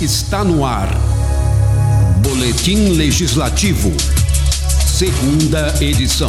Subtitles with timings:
[0.00, 0.90] Está no ar.
[2.22, 3.90] Boletim Legislativo.
[4.84, 6.28] Segunda edição.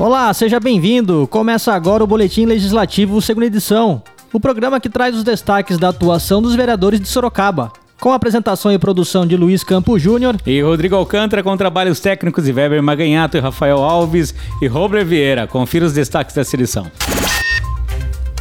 [0.00, 1.28] Olá, seja bem-vindo.
[1.30, 4.02] Começa agora o Boletim Legislativo, segunda edição.
[4.32, 7.70] O programa que traz os destaques da atuação dos vereadores de Sorocaba.
[8.02, 12.50] Com apresentação e produção de Luiz Campo Júnior e Rodrigo Alcântara, com trabalhos técnicos de
[12.50, 15.46] Weber Maganhato e Rafael Alves e Robert Vieira.
[15.46, 16.90] Confira os destaques dessa edição.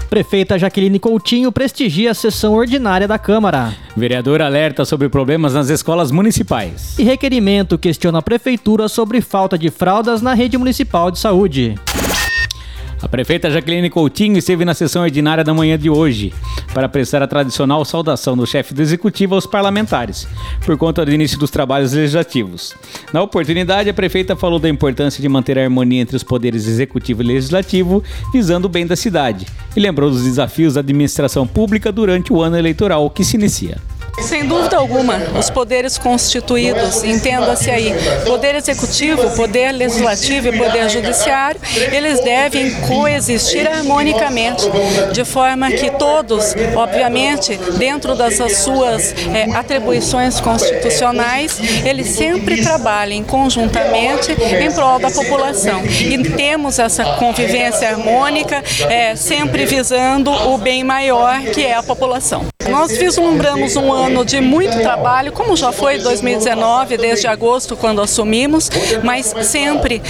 [0.10, 3.72] Prefeita Jaqueline Coutinho prestigia a sessão ordinária da Câmara.
[3.96, 6.98] Vereador alerta sobre problemas nas escolas municipais.
[6.98, 11.76] E requerimento questiona a Prefeitura sobre falta de fraldas na rede municipal de saúde.
[13.00, 16.34] A prefeita Jaqueline Coutinho esteve na sessão ordinária da manhã de hoje
[16.74, 20.28] para prestar a tradicional saudação do chefe do executivo aos parlamentares,
[20.66, 22.74] por conta do início dos trabalhos legislativos.
[23.14, 27.22] Na oportunidade, a prefeita falou da importância de manter a harmonia entre os poderes executivo
[27.22, 29.46] e legislativo, visando o bem da cidade,
[29.76, 33.78] e lembrou dos desafios da administração pública durante o ano eleitoral que se inicia.
[34.22, 37.94] Sem dúvida alguma, os poderes constituídos, entenda-se aí,
[38.26, 41.60] poder executivo, poder legislativo e poder judiciário,
[41.92, 44.66] eles devem coexistir harmonicamente,
[45.12, 54.32] de forma que todos, obviamente, dentro das suas é, atribuições constitucionais, eles sempre trabalhem conjuntamente
[54.32, 55.82] em prol da população.
[55.86, 62.46] E temos essa convivência harmônica, é, sempre visando o bem maior que é a população.
[62.70, 68.70] Nós vislumbramos um ano de muito trabalho, como já foi 2019, desde agosto, quando assumimos,
[69.04, 70.02] mas sempre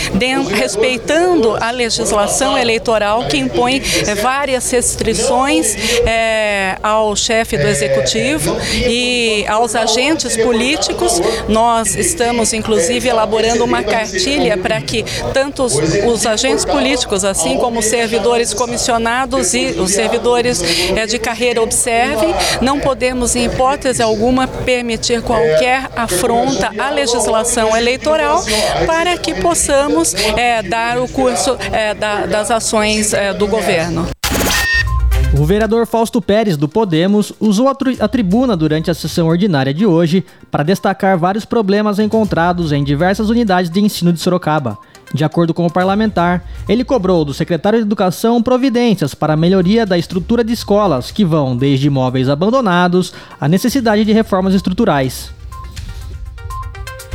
[0.50, 8.58] respeitando a legislação eleitoral que impõe é, várias restrições é, ao chefe do executivo
[8.88, 11.22] e aos agentes políticos.
[11.48, 17.80] Nós estamos, inclusive, elaborando uma cartilha para que tanto os, os, agentes políticos, assim como
[17.80, 20.62] os servidores comissionados e os servidores
[20.96, 28.44] é, de carreira observem não podemos, em hipótese alguma, permitir qualquer afronta à legislação eleitoral
[28.86, 34.08] para que possamos é, dar o curso é, da, das ações é, do governo.
[35.40, 40.26] O vereador Fausto Pérez, do Podemos, usou a, tribuna durante a sessão ordinária de hoje
[40.52, 44.78] para destacar vários problemas encontrados em diversas unidades de ensino de Sorocaba.
[45.14, 49.86] De acordo com o parlamentar, ele cobrou do secretário de Educação providências para a melhoria
[49.86, 55.32] da estrutura de escolas, que vão desde imóveis abandonados à necessidade de reformas estruturais.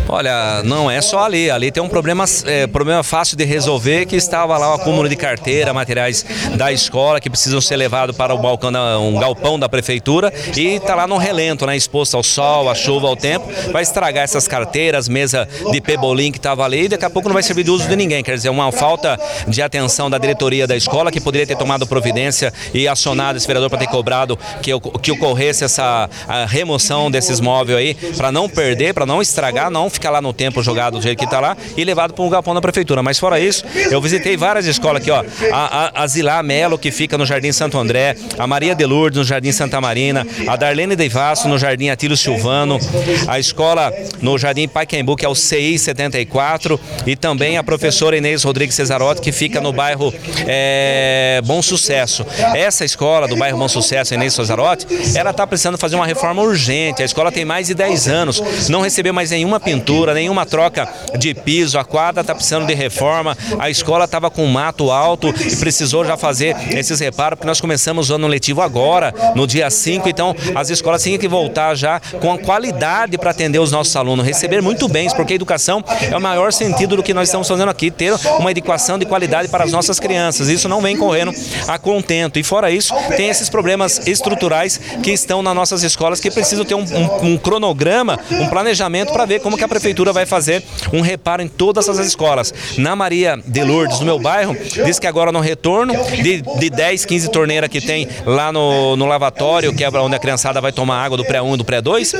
[0.08, 1.50] Olha, não é só ali.
[1.50, 5.16] Ali tem um problema, é, problema fácil de resolver que estava lá o acúmulo de
[5.16, 6.24] carteira, materiais
[6.54, 8.70] da escola que precisam ser levados para o balcão,
[9.02, 13.08] um galpão da prefeitura e está lá no relento, né, exposto ao sol, à chuva,
[13.08, 13.46] ao tempo.
[13.72, 17.34] Vai estragar essas carteiras, mesa de pebolim que estava ali e daqui a pouco não
[17.34, 18.22] vai servir de uso de ninguém.
[18.22, 19.18] Quer dizer, uma falta
[19.48, 23.68] de atenção da diretoria da escola que poderia ter tomado providência e acionado esse vereador
[23.68, 24.70] para ter cobrado que,
[25.02, 26.08] que ocorresse essa
[26.48, 30.62] remoção desses móveis aí para não perder, para não estragar, não ficar lá no tempo
[30.62, 33.02] jogado do jeito que está lá e levado para um galpão da prefeitura.
[33.02, 35.24] Mas fora isso, eu visitei várias escolas aqui, ó.
[35.52, 39.18] A, a, a Zilá Melo, que fica no Jardim Santo André, a Maria de Lourdes,
[39.18, 42.78] no Jardim Santa Marina, a Darlene Deivasso, no Jardim Atílio Silvano,
[43.26, 48.42] a escola no Jardim Paquembu, que é o CI 74, e também a professora Inês
[48.42, 50.12] Rodrigues Cesarotti, que fica no bairro
[50.46, 52.26] é, Bom Sucesso.
[52.54, 57.02] Essa escola do bairro Bom Sucesso, Inês Cesarotti, ela está precisando fazer uma reforma urgente.
[57.02, 60.88] A escola tem mais de 10 anos, não recebeu mais nenhuma pintura pintura, nenhuma troca
[61.16, 65.54] de piso, a quadra está precisando de reforma, a escola estava com mato alto e
[65.54, 70.08] precisou já fazer esses reparos, porque nós começamos o ano letivo agora, no dia 5,
[70.08, 74.26] então as escolas têm que voltar já com a qualidade para atender os nossos alunos,
[74.26, 77.68] receber muito bem, porque a educação é o maior sentido do que nós estamos fazendo
[77.68, 80.48] aqui, ter uma educação de qualidade para as nossas crianças.
[80.48, 81.32] Isso não vem correndo
[81.68, 82.41] a contento.
[82.41, 86.74] E fora isso, tem esses problemas estruturais que estão nas nossas escolas que precisam ter
[86.74, 91.00] um, um, um cronograma, um planejamento para ver como que a prefeitura vai fazer um
[91.03, 92.53] reparo em todas as escolas.
[92.78, 95.92] Na Maria de Lourdes, no meu bairro, diz que agora no retorno
[96.22, 100.18] de, de 10, 15 torneiras que tem lá no, no lavatório, que é onde a
[100.18, 102.15] criançada vai tomar água do pré-1 e do pré-2,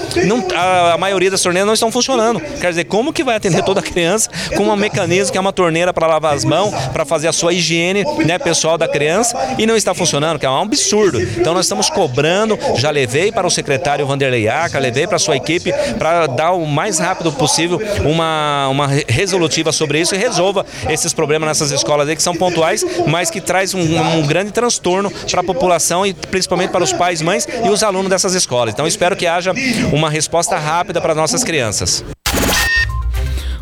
[0.54, 2.40] a, a, maioria das torneiras não estão funcionando.
[2.40, 5.92] Quer dizer, como que vai atender toda criança com um mecanismo que é uma torneira
[5.94, 9.76] para lavar as mãos, para fazer a sua higiene né, pessoal da criança e não
[9.76, 11.20] está funcionando, que é um absurdo.
[11.20, 15.36] Então nós estamos cobrando, já levei para o secretário Vanderlei Aca, levei para a sua
[15.36, 20.66] equipe para dar o mais rápido possível possível uma, uma resolutiva sobre isso e resolva
[20.88, 25.10] esses problemas nessas escolas aí que são pontuais, mas que traz um, um grande transtorno
[25.31, 28.75] para a população e principalmente para os pais, mães e os alunos dessas escolas.
[28.75, 29.52] Então espero que haja
[29.93, 32.04] uma resposta rápida para nossas crianças.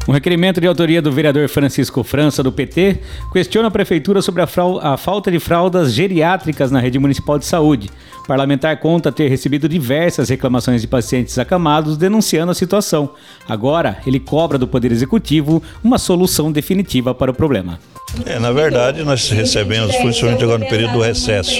[0.07, 3.01] Um requerimento de autoria do vereador Francisco França, do PT,
[3.33, 4.49] questiona a prefeitura sobre a,
[4.83, 7.89] a, falta de fraldas geriátricas na rede municipal de saúde.
[8.23, 13.11] O parlamentar conta ter recebido diversas reclamações de pacientes acamados denunciando a situação.
[13.49, 17.79] Agora, ele cobra do Poder Executivo uma solução definitiva para o problema.
[18.27, 21.53] É, na verdade, nós recebemos, principalmente agora no período do recesso,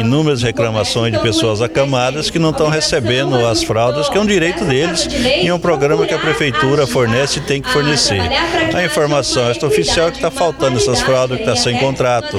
[0.00, 4.64] inúmeras reclamações de pessoas acamadas que não estão recebendo as fraldas, que é um direito
[4.64, 7.81] deles, e é um programa que a prefeitura fornece e tem que fornecer.
[8.74, 12.36] A informação oficial é que está faltando essas fraldas, que está sem contrato.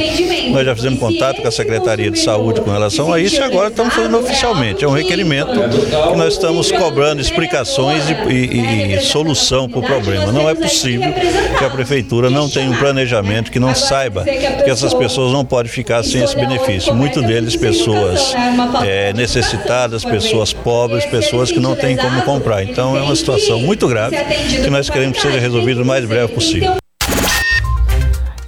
[0.51, 3.69] Nós já fizemos contato com a Secretaria de Saúde com relação a isso e agora
[3.69, 4.83] estamos fazendo oficialmente.
[4.83, 10.31] É um requerimento que nós estamos cobrando explicações e, e, e solução para o problema.
[10.31, 11.13] Não é possível
[11.57, 15.71] que a prefeitura não tenha um planejamento que não saiba que essas pessoas não podem
[15.71, 16.93] ficar sem esse benefício.
[16.93, 18.33] Muitos deles pessoas
[18.85, 22.63] é, necessitadas, pessoas pobres, pessoas que não têm como comprar.
[22.63, 24.17] Então é uma situação muito grave
[24.63, 26.75] que nós queremos que seja resolvida o mais breve possível.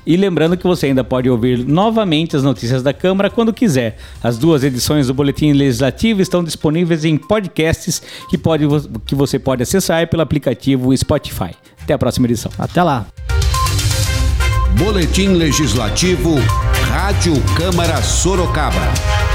[0.07, 3.99] e lembrando que você ainda pode ouvir novamente as notícias da Câmara quando quiser.
[4.23, 8.65] As duas edições do Boletim Legislativo estão disponíveis em podcasts que, pode,
[9.07, 11.51] que você pode acessar pelo aplicativo Spotify.
[11.83, 12.51] Até a próxima edição.
[12.59, 13.07] Até lá.
[14.79, 16.37] Boletim Legislativo
[16.89, 19.28] Rádio Câmara Sorocaba.